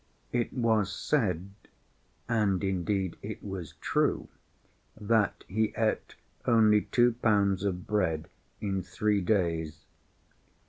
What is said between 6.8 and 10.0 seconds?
two pounds of bread in three days.